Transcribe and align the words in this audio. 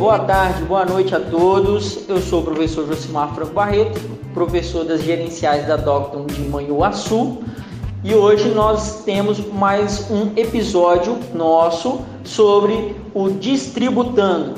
boa 0.00 0.18
tarde, 0.20 0.64
boa 0.64 0.86
noite 0.86 1.14
a 1.14 1.20
todos. 1.20 2.08
Eu 2.08 2.22
sou 2.22 2.40
o 2.40 2.42
professor 2.42 2.86
Josimar 2.86 3.34
Franco 3.34 3.52
Barreto, 3.52 4.00
professor 4.32 4.82
das 4.82 5.02
gerenciais 5.02 5.66
da 5.66 5.76
Docton 5.76 6.24
de 6.24 6.40
Manhuaçu. 6.40 7.42
E 8.02 8.14
hoje 8.14 8.48
nós 8.48 9.04
temos 9.04 9.38
mais 9.52 10.10
um 10.10 10.32
episódio 10.36 11.18
nosso 11.34 12.00
sobre 12.24 12.96
o 13.12 13.28
distributando. 13.28 14.54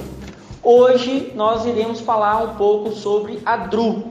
Hoje 0.62 1.32
nós 1.34 1.66
iremos 1.66 2.00
falar 2.00 2.44
um 2.44 2.54
pouco 2.54 2.92
sobre 2.92 3.40
a 3.44 3.56
DRU 3.56 4.04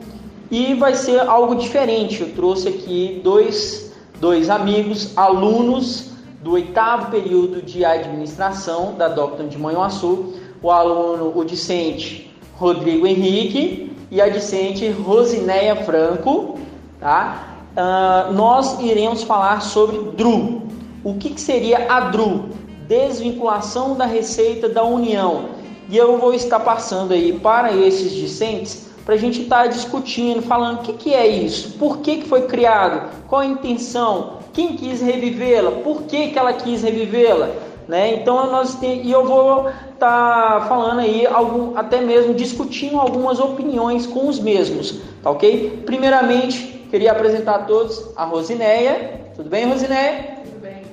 e 0.51 0.73
vai 0.73 0.95
ser 0.95 1.21
algo 1.21 1.55
diferente. 1.55 2.19
Eu 2.19 2.33
trouxe 2.33 2.67
aqui 2.67 3.21
dois, 3.23 3.93
dois 4.19 4.49
amigos, 4.49 5.17
alunos 5.17 6.11
do 6.43 6.51
oitavo 6.51 7.09
período 7.09 7.61
de 7.61 7.85
administração 7.85 8.95
da 8.97 9.07
Docton 9.07 9.47
de 9.47 9.57
Manhuaçu, 9.57 10.33
o 10.61 10.69
aluno, 10.69 11.31
o 11.35 11.43
discente 11.43 12.31
Rodrigo 12.55 13.07
Henrique 13.07 13.95
e 14.09 14.21
a 14.21 14.29
discente 14.29 14.87
Rosinéia 14.89 15.75
Franco, 15.77 16.59
tá? 16.99 17.47
Uh, 17.71 18.33
nós 18.33 18.79
iremos 18.81 19.23
falar 19.23 19.61
sobre 19.61 19.97
DRU. 20.11 20.63
O 21.03 21.15
que, 21.15 21.29
que 21.29 21.41
seria 21.41 21.91
a 21.91 22.01
DRU? 22.01 22.49
Desvinculação 22.87 23.95
da 23.95 24.05
receita 24.05 24.67
da 24.67 24.83
União 24.83 25.61
e 25.91 25.97
eu 25.97 26.17
vou 26.17 26.33
estar 26.33 26.61
passando 26.61 27.13
aí 27.13 27.33
para 27.33 27.73
esses 27.75 28.13
discentes 28.13 28.89
para 29.03 29.15
a 29.15 29.17
gente 29.17 29.41
estar 29.41 29.63
tá 29.63 29.67
discutindo, 29.67 30.41
falando 30.41 30.79
o 30.79 30.81
que, 30.83 30.93
que 30.93 31.13
é 31.13 31.27
isso, 31.27 31.73
por 31.77 31.97
que, 31.97 32.17
que 32.17 32.29
foi 32.29 32.43
criado, 32.43 33.09
qual 33.27 33.41
a 33.41 33.45
intenção, 33.45 34.37
quem 34.53 34.77
quis 34.77 35.01
revivê-la, 35.01 35.71
por 35.71 36.03
que, 36.03 36.29
que 36.29 36.39
ela 36.39 36.53
quis 36.53 36.83
revivê-la. 36.83 37.49
Né? 37.91 38.13
Então 38.13 38.49
nós 38.49 38.75
tem, 38.75 39.05
e 39.05 39.11
eu 39.11 39.25
vou 39.25 39.67
estar 39.67 40.61
tá 40.61 40.65
falando 40.69 41.01
aí 41.01 41.27
algum, 41.27 41.77
até 41.77 41.99
mesmo 41.99 42.33
discutindo 42.33 42.97
algumas 42.97 43.37
opiniões 43.37 44.07
com 44.07 44.29
os 44.29 44.39
mesmos, 44.39 45.01
tá 45.21 45.29
ok? 45.29 45.83
Primeiramente 45.85 46.87
queria 46.89 47.11
apresentar 47.11 47.55
a 47.55 47.59
todos 47.63 48.13
a 48.15 48.23
Rosinéia. 48.23 49.19
Tudo 49.35 49.49
bem, 49.49 49.67
Rosinéia? 49.67 50.37
Tudo 50.41 50.61
bem. 50.61 50.83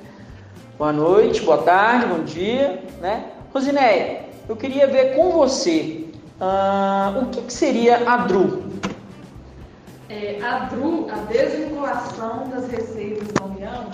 Boa 0.77 0.91
noite, 0.91 1.39
boa 1.39 1.59
tarde, 1.59 2.07
bom 2.07 2.23
dia, 2.25 2.83
né? 2.99 3.27
Rosinéia, 3.53 4.25
eu 4.49 4.57
queria 4.57 4.85
ver 4.85 5.15
com 5.15 5.31
você 5.31 6.03
uh, 6.41 7.21
o 7.21 7.25
que, 7.27 7.43
que, 7.43 7.53
seria 7.53 8.09
a 8.11 8.17
DRU. 8.17 8.61
É, 10.09 10.37
a 10.43 10.65
DRU, 10.65 11.07
a 11.09 11.15
desvinculação 11.31 12.49
das 12.49 12.69
receitas 12.69 13.29
da 13.29 13.45
União, 13.45 13.85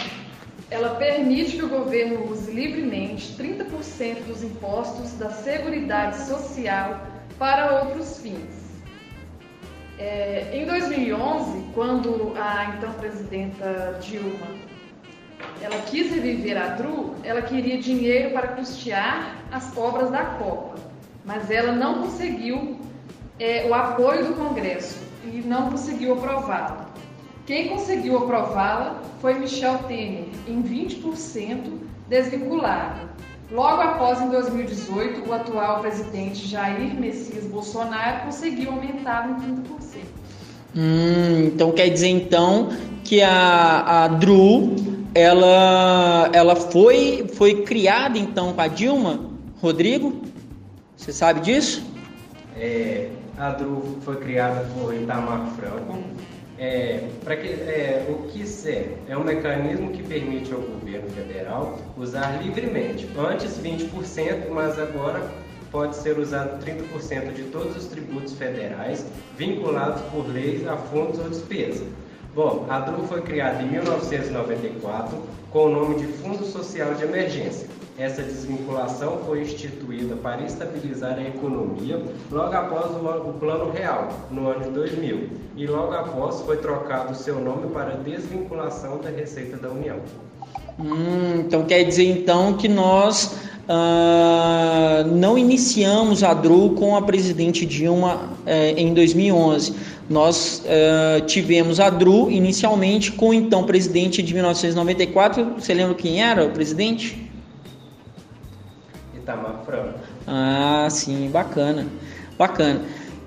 ela 0.70 0.96
permite 0.96 1.58
que 1.58 1.64
o 1.64 1.70
governo 1.70 2.32
use 2.32 2.52
livremente 2.52 3.36
30% 3.38 4.26
dos 4.26 4.44
impostos 4.44 5.14
da 5.14 5.30
Seguridade 5.30 6.18
Social 6.26 7.06
para 7.38 7.84
outros 7.84 8.20
fins. 8.20 8.66
É, 9.98 10.50
em 10.54 10.66
2011, 10.66 11.66
quando 11.74 12.34
a 12.36 12.76
então 12.76 12.92
presidenta 12.94 13.98
Dilma 14.02 14.48
ela 15.62 15.82
quis 15.84 16.12
reviver 16.12 16.58
a 16.58 16.68
DRU, 16.70 17.16
ela 17.24 17.42
queria 17.42 17.78
dinheiro 17.78 18.32
para 18.32 18.50
custear 18.50 19.36
as 19.52 19.76
obras 19.78 20.12
da 20.12 20.24
Copa, 20.24 20.76
mas 21.24 21.50
ela 21.50 21.72
não 21.72 22.02
conseguiu 22.02 22.80
é, 23.40 23.68
o 23.68 23.74
apoio 23.74 24.26
do 24.28 24.34
Congresso 24.34 25.00
e 25.24 25.42
não 25.46 25.72
conseguiu 25.72 26.14
aprová-la. 26.14 26.90
Quem 27.46 27.70
conseguiu 27.70 28.18
aprová-la 28.18 29.02
foi 29.22 29.36
Michel 29.36 29.78
Temer, 29.88 30.26
em 30.48 30.64
20% 30.64 31.60
desvinculado. 32.10 33.08
Logo 33.52 33.82
após, 33.84 34.20
em 34.20 34.30
2018, 34.30 35.30
o 35.30 35.34
atual 35.34 35.80
presidente 35.80 36.48
Jair 36.48 37.00
Messias 37.00 37.46
Bolsonaro 37.46 38.26
conseguiu 38.26 38.72
aumentar 38.72 39.30
em 39.30 39.54
30%. 39.54 39.66
Hum, 40.76 41.46
então 41.46 41.72
quer 41.72 41.90
dizer 41.90 42.08
então 42.08 42.70
que 43.04 43.22
a, 43.22 44.06
a 44.06 44.08
DRU 44.08 44.76
ela, 45.14 46.30
ela 46.34 46.56
foi, 46.56 47.30
foi 47.36 47.62
criada 47.62 48.18
então 48.18 48.54
com 48.54 48.62
a 48.62 48.68
Dilma, 48.68 49.30
Rodrigo? 49.62 50.22
Você 50.98 51.14
sabe 51.14 51.42
disso? 51.42 51.86
É, 52.58 53.10
a 53.38 53.52
DRU 53.52 54.00
foi 54.02 54.16
criada 54.16 54.68
por 54.74 54.94
Itamar 54.96 55.48
Franco. 55.56 56.00
É, 56.58 57.10
para 57.24 57.36
que, 57.36 57.48
é, 57.48 58.06
o 58.08 58.30
que 58.30 58.44
é? 58.70 58.98
É 59.10 59.18
um 59.18 59.24
mecanismo 59.24 59.92
que 59.92 60.02
permite 60.02 60.54
ao 60.54 60.62
governo 60.62 61.10
federal 61.10 61.78
usar 61.98 62.42
livremente. 62.42 63.10
Antes 63.18 63.60
20%, 63.60 64.50
mas 64.50 64.80
agora 64.80 65.30
pode 65.70 65.98
ser 65.98 66.18
usado 66.18 66.64
30% 66.66 67.34
de 67.34 67.44
todos 67.44 67.76
os 67.76 67.86
tributos 67.88 68.34
federais 68.34 69.06
vinculados 69.38 70.02
por 70.04 70.26
leis 70.28 70.66
a 70.66 70.78
fundos 70.78 71.20
ou 71.20 71.30
despesas. 71.30 71.86
Bom, 72.36 72.66
a 72.68 72.82
DRU 72.82 73.08
foi 73.08 73.22
criada 73.22 73.64
em 73.64 73.72
1994 73.72 75.18
com 75.52 75.68
o 75.68 75.70
nome 75.70 75.96
de 75.96 76.06
Fundo 76.06 76.46
Social 76.46 76.94
de 76.94 77.06
Emergência. 77.06 77.66
Essa 77.98 78.22
desvinculação 78.22 79.20
foi 79.26 79.44
instituída 79.44 80.18
para 80.18 80.44
estabilizar 80.44 81.18
a 81.18 81.22
economia 81.22 81.98
logo 82.30 82.54
após 82.54 82.92
o, 82.92 83.34
Plano 83.40 83.72
Real, 83.72 84.10
no 84.30 84.50
ano 84.50 84.66
de 84.66 84.70
2000, 84.72 85.30
e 85.56 85.66
logo 85.66 85.94
após 85.94 86.42
foi 86.42 86.58
trocado 86.58 87.16
seu 87.16 87.40
nome 87.40 87.72
para 87.72 87.92
Desvinculação 87.92 88.98
da 88.98 89.10
Receita 89.10 89.56
da 89.56 89.70
União. 89.70 89.96
Hum, 90.78 91.40
então 91.40 91.64
quer 91.64 91.86
dizer 91.86 92.04
então 92.04 92.58
que 92.58 92.68
nós 92.68 93.34
uh, 93.70 95.08
não 95.10 95.38
iniciamos 95.38 96.22
a 96.22 96.34
DRU 96.34 96.72
com 96.72 96.98
a 96.98 97.02
presidente 97.02 97.66
Dilma 97.66 98.16
uh, 98.16 98.50
em 98.76 98.94
2011 98.94 99.95
nós 100.10 100.64
uh, 100.66 101.26
tivemos 101.26 101.80
a 101.80 101.90
DRU 101.90 102.30
inicialmente 102.30 103.12
com 103.12 103.30
o 103.30 103.34
então 103.34 103.64
presidente 103.64 104.22
de 104.22 104.34
1994. 104.34 105.56
Você 105.58 105.74
lembra 105.74 105.96
quem 105.96 106.22
era 106.22 106.46
o 106.46 106.52
presidente? 106.52 107.32
Itamar 109.16 109.64
Franco. 109.66 110.00
Ah, 110.28 110.88
sim, 110.90 111.30
bacana, 111.32 111.88
bacana. 112.38 112.82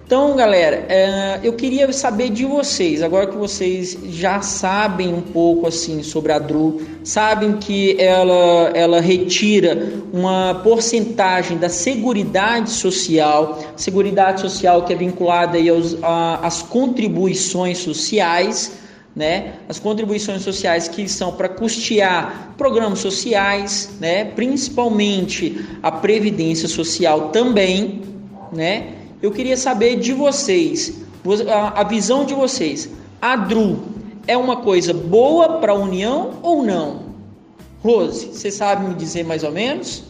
Então, 0.08 0.34
galera, 0.34 0.86
é, 0.88 1.40
eu 1.42 1.52
queria 1.52 1.92
saber 1.92 2.30
de 2.30 2.46
vocês, 2.46 3.02
agora 3.02 3.26
que 3.26 3.36
vocês 3.36 3.98
já 4.08 4.40
sabem 4.40 5.12
um 5.12 5.20
pouco 5.20 5.66
assim 5.66 6.02
sobre 6.02 6.32
a 6.32 6.38
DRU, 6.38 6.80
sabem 7.04 7.58
que 7.58 7.94
ela, 8.00 8.70
ela 8.72 9.00
retira 9.02 10.00
uma 10.10 10.62
porcentagem 10.64 11.58
da 11.58 11.68
Seguridade 11.68 12.70
Social, 12.70 13.58
Seguridade 13.76 14.40
Social 14.40 14.82
que 14.86 14.94
é 14.94 14.96
vinculada 14.96 15.58
aí 15.58 15.68
aos, 15.68 15.94
às 16.42 16.62
contribuições 16.62 17.76
sociais, 17.76 18.78
né? 19.14 19.56
As 19.68 19.78
contribuições 19.78 20.40
sociais 20.40 20.88
que 20.88 21.06
são 21.06 21.32
para 21.32 21.50
custear 21.50 22.54
programas 22.56 23.00
sociais, 23.00 23.90
né? 24.00 24.24
Principalmente 24.24 25.66
a 25.82 25.92
previdência 25.92 26.66
social 26.66 27.28
também, 27.28 28.00
né? 28.50 28.94
Eu 29.20 29.32
queria 29.32 29.56
saber 29.56 29.96
de 29.96 30.12
vocês, 30.12 31.02
a 31.74 31.82
visão 31.82 32.24
de 32.24 32.34
vocês. 32.34 32.88
A 33.20 33.34
DRU 33.34 33.82
é 34.28 34.36
uma 34.36 34.58
coisa 34.58 34.94
boa 34.94 35.58
para 35.58 35.72
a 35.72 35.74
União 35.74 36.38
ou 36.40 36.62
não? 36.62 37.08
Rose, 37.82 38.26
você 38.26 38.50
sabe 38.50 38.86
me 38.86 38.94
dizer 38.94 39.24
mais 39.24 39.42
ou 39.42 39.50
menos? 39.50 40.04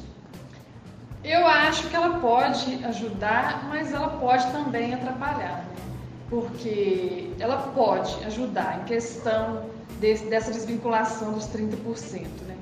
Eu 1.24 1.46
acho 1.46 1.88
que 1.88 1.96
ela 1.96 2.19
pode 2.19 2.84
ajudar, 2.84 3.66
mas 3.69 3.92
ela 3.92 4.08
pode 4.08 4.50
também 4.50 4.92
atrapalhar, 4.92 5.64
né? 5.69 5.82
Porque 6.28 7.30
ela 7.38 7.56
pode 7.75 8.14
ajudar 8.25 8.80
em 8.82 8.84
questão 8.84 9.62
desse, 10.00 10.25
dessa 10.26 10.52
desvinculação 10.52 11.32
dos 11.32 11.46
30%, 11.46 12.26
né? 12.46 12.56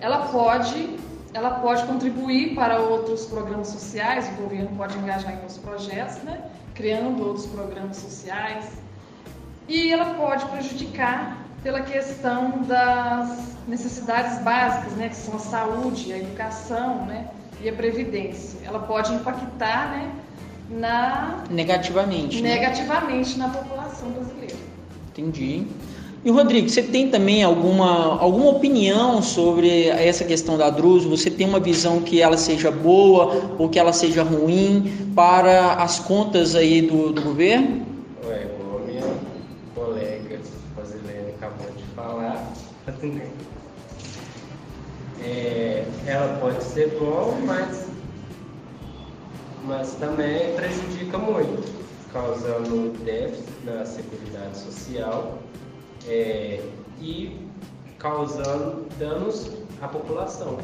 Ela 0.00 0.26
pode 0.26 0.98
ela 1.34 1.50
pode 1.60 1.84
contribuir 1.84 2.54
para 2.54 2.78
outros 2.78 3.24
programas 3.26 3.68
sociais, 3.68 4.28
o 4.36 4.42
governo 4.42 4.76
pode 4.76 4.96
engajar 4.98 5.32
em 5.32 5.36
outros 5.36 5.58
projetos, 5.58 6.16
né? 6.22 6.40
criando 6.74 7.26
outros 7.26 7.46
programas 7.46 7.96
sociais. 7.96 8.66
E 9.68 9.92
ela 9.92 10.14
pode 10.14 10.44
prejudicar 10.46 11.38
pela 11.62 11.80
questão 11.82 12.62
das 12.62 13.56
necessidades 13.66 14.42
básicas, 14.42 14.92
né? 14.94 15.08
que 15.08 15.16
são 15.16 15.36
a 15.36 15.38
saúde, 15.38 16.12
a 16.12 16.18
educação 16.18 17.06
né? 17.06 17.28
e 17.62 17.68
a 17.68 17.72
previdência. 17.72 18.58
Ela 18.64 18.80
pode 18.80 19.12
impactar 19.14 19.90
né? 19.90 20.12
na... 20.68 21.44
negativamente. 21.48 22.42
Né? 22.42 22.56
Negativamente 22.56 23.38
né? 23.38 23.46
na 23.46 23.52
população 23.52 24.10
brasileira. 24.10 24.56
Entendi. 25.10 25.66
E 26.24 26.30
Rodrigo, 26.30 26.68
você 26.68 26.82
tem 26.82 27.10
também 27.10 27.42
alguma, 27.42 28.16
alguma 28.20 28.50
opinião 28.50 29.20
sobre 29.20 29.88
essa 29.88 30.24
questão 30.24 30.56
da 30.56 30.70
Druso? 30.70 31.10
Você 31.10 31.28
tem 31.28 31.48
uma 31.48 31.58
visão 31.58 32.00
que 32.00 32.22
ela 32.22 32.36
seja 32.36 32.70
boa 32.70 33.56
ou 33.58 33.68
que 33.68 33.76
ela 33.76 33.92
seja 33.92 34.22
ruim 34.22 35.10
para 35.16 35.74
as 35.74 35.98
contas 35.98 36.54
aí 36.54 36.80
do, 36.82 37.12
do 37.12 37.22
governo? 37.22 37.84
Ué, 38.24 38.46
a 38.46 38.86
minha 38.86 39.02
colega 39.74 40.38
Rosilene 40.76 41.30
acabou 41.36 41.66
de 41.76 41.82
falar, 41.96 42.52
é, 45.24 45.84
ela 46.06 46.38
pode 46.40 46.62
ser 46.62 46.96
boa, 47.00 47.34
mas 47.44 47.90
mas 49.64 49.94
também 49.94 50.54
prejudica 50.54 51.18
muito, 51.18 51.62
causando 52.12 52.92
déficit 53.04 53.48
na 53.64 53.84
Seguridade 53.84 54.58
Social 54.58 55.38
é, 56.08 56.60
e 57.00 57.36
causando 57.98 58.86
danos 58.98 59.50
à 59.80 59.88
população. 59.88 60.58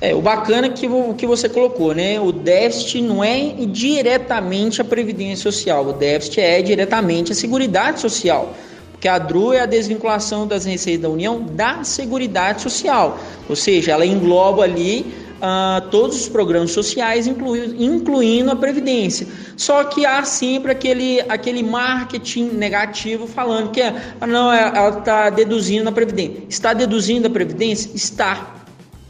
É, 0.00 0.14
o 0.14 0.20
bacana 0.20 0.68
que 0.68 0.86
que 1.16 1.26
você 1.26 1.48
colocou, 1.48 1.94
né? 1.94 2.20
O 2.20 2.30
déficit 2.30 3.00
não 3.00 3.24
é 3.24 3.54
diretamente 3.66 4.80
a 4.80 4.84
previdência 4.84 5.50
social, 5.50 5.86
o 5.86 5.92
déficit 5.94 6.40
é 6.40 6.60
diretamente 6.60 7.32
a 7.32 7.34
seguridade 7.34 8.00
social. 8.00 8.52
Porque 8.92 9.08
a 9.08 9.18
DRU 9.18 9.52
é 9.52 9.60
a 9.60 9.66
desvinculação 9.66 10.46
das 10.46 10.64
receitas 10.64 11.02
da 11.02 11.08
União 11.10 11.42
da 11.42 11.84
Seguridade 11.84 12.62
Social. 12.62 13.18
Ou 13.46 13.54
seja, 13.54 13.92
ela 13.92 14.06
engloba 14.06 14.62
ali 14.64 15.25
uh, 15.36 15.88
todos 15.90 16.16
os 16.20 16.28
programas 16.28 16.72
sociais, 16.72 17.26
incluindo 17.26 18.50
a 18.50 18.56
Previdência. 18.56 19.26
Só 19.56 19.84
que 19.84 20.04
há 20.04 20.24
sempre 20.24 20.72
aquele, 20.72 21.20
aquele 21.28 21.62
marketing 21.62 22.50
negativo 22.50 23.26
falando 23.26 23.70
que 23.70 23.82
ah, 23.82 24.26
não, 24.26 24.52
ela 24.52 24.98
está 24.98 25.30
deduzindo 25.30 25.88
a 25.88 25.92
Previdência. 25.92 26.42
Está 26.48 26.72
deduzindo 26.72 27.26
a 27.26 27.30
Previdência? 27.30 27.90
Está 27.94 28.56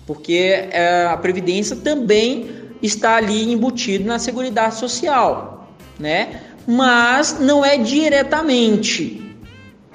porque 0.06 0.68
é, 0.70 1.06
a 1.10 1.16
previdência 1.16 1.74
também 1.74 2.48
está 2.80 3.16
ali 3.16 3.52
embutido 3.52 4.04
na 4.04 4.18
seguridade 4.18 4.76
social, 4.76 5.68
né? 5.98 6.42
Mas 6.66 7.38
não 7.40 7.64
é 7.64 7.76
diretamente, 7.76 9.25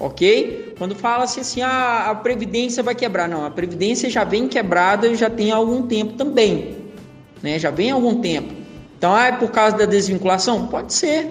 ok? 0.01 0.74
Quando 0.77 0.95
fala-se 0.95 1.39
assim, 1.39 1.62
ah, 1.62 2.09
a 2.09 2.15
previdência 2.15 2.81
vai 2.81 2.95
quebrar, 2.95 3.30
não, 3.30 3.45
a 3.45 3.51
previdência 3.51 4.09
já 4.09 4.24
vem 4.24 4.48
quebrada 4.48 5.13
já 5.15 5.30
tem 5.30 5.51
algum 5.51 5.83
tempo 5.83 6.13
também, 6.13 6.77
né? 7.42 7.59
Já 7.59 7.69
vem 7.69 7.92
algum 7.92 8.19
tempo. 8.19 8.53
Então, 8.98 9.13
ah, 9.13 9.27
é 9.27 9.31
por 9.31 9.51
causa 9.51 9.77
da 9.77 9.86
desvinculação? 9.86 10.68
Pode 10.68 10.94
ser, 10.94 11.27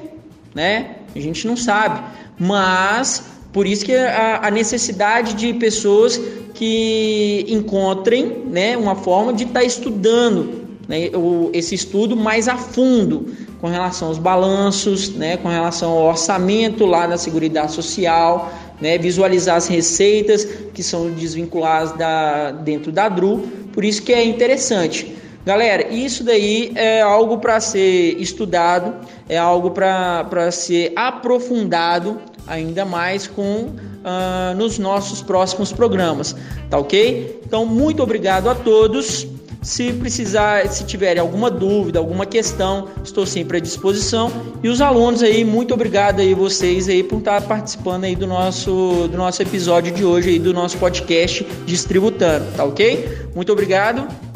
né? 0.55 0.96
A 1.14 1.19
gente 1.19 1.46
não 1.46 1.56
sabe, 1.56 2.00
mas 2.38 3.25
por 3.52 3.67
isso 3.67 3.84
que 3.84 3.94
a, 3.94 4.46
a 4.46 4.50
necessidade 4.50 5.34
de 5.34 5.52
pessoas 5.55 6.20
que 6.55 7.44
encontrem 7.49 8.44
né, 8.46 8.76
uma 8.76 8.94
forma 8.94 9.32
de 9.32 9.44
estar 9.44 9.61
tá 9.61 9.66
estudando 9.66 10.69
né, 10.87 11.11
o, 11.14 11.50
esse 11.52 11.75
estudo 11.75 12.16
mais 12.16 12.49
a 12.49 12.56
fundo 12.56 13.34
com 13.60 13.68
relação 13.68 14.08
aos 14.08 14.18
balanços, 14.18 15.10
né, 15.10 15.36
com 15.36 15.48
relação 15.48 15.90
ao 15.90 16.04
orçamento 16.04 16.86
lá 16.86 17.06
da 17.06 17.18
Seguridade 17.18 17.72
Social, 17.72 18.50
né, 18.80 18.96
visualizar 18.96 19.56
as 19.56 19.68
receitas 19.68 20.44
que 20.72 20.82
são 20.82 21.10
desvinculadas 21.10 21.92
da, 21.92 22.50
dentro 22.52 22.90
da 22.90 23.08
DRU, 23.08 23.38
por 23.72 23.84
isso 23.84 24.02
que 24.02 24.12
é 24.12 24.24
interessante. 24.24 25.14
Galera, 25.44 25.88
isso 25.92 26.22
daí 26.22 26.72
é 26.74 27.00
algo 27.00 27.38
para 27.38 27.60
ser 27.60 28.16
estudado, 28.20 28.94
é 29.28 29.38
algo 29.38 29.70
para 29.70 30.50
ser 30.50 30.92
aprofundado 30.96 32.18
ainda 32.46 32.84
mais 32.84 33.26
com 33.26 33.42
uh, 33.42 34.56
nos 34.56 34.78
nossos 34.78 35.22
próximos 35.22 35.72
programas, 35.72 36.34
tá 36.68 36.78
ok? 36.78 37.40
Então, 37.46 37.64
muito 37.64 38.02
obrigado 38.02 38.48
a 38.48 38.54
todos. 38.54 39.26
Se 39.62 39.92
precisar, 39.92 40.66
se 40.68 40.84
tiverem 40.84 41.20
alguma 41.20 41.50
dúvida, 41.50 41.98
alguma 41.98 42.24
questão, 42.24 42.88
estou 43.04 43.26
sempre 43.26 43.58
à 43.58 43.60
disposição. 43.60 44.30
E 44.62 44.68
os 44.68 44.80
alunos 44.80 45.22
aí, 45.22 45.44
muito 45.44 45.74
obrigado 45.74 46.20
aí 46.20 46.32
vocês 46.32 46.88
aí 46.88 47.02
por 47.02 47.18
estar 47.18 47.42
participando 47.42 48.04
aí 48.04 48.16
do 48.16 48.26
nosso 48.26 49.08
do 49.08 49.16
nosso 49.16 49.42
episódio 49.42 49.92
de 49.92 50.04
hoje 50.04 50.30
aí 50.30 50.38
do 50.38 50.54
nosso 50.54 50.78
podcast 50.78 51.46
Distributando, 51.66 52.46
tá 52.56 52.64
ok? 52.64 53.28
Muito 53.34 53.52
obrigado. 53.52 54.29